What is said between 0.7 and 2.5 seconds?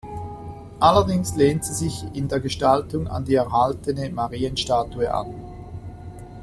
Allerdings lehnt sie sich in der